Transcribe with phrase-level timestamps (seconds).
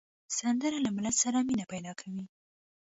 [0.37, 2.23] سندره له ملت سره مینه پیدا کوي